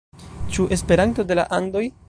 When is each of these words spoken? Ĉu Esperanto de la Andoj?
Ĉu 0.55 0.65
Esperanto 0.77 1.27
de 1.33 1.41
la 1.41 1.49
Andoj? 1.61 1.89